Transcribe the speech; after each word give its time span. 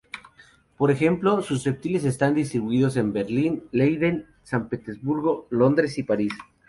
Por 0.77 0.89
ejemplo, 0.89 1.43
sus 1.43 1.63
reptiles 1.63 2.05
están 2.05 2.33
distribuidos 2.33 2.97
en 2.97 3.13
Berlín, 3.13 3.65
Leiden, 3.71 4.25
San 4.41 4.67
Petersburgo, 4.67 5.45
Londres 5.51 5.95
y 5.99 6.01
París. 6.01 6.33